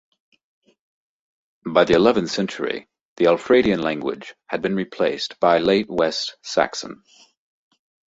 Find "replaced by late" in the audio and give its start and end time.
4.75-5.91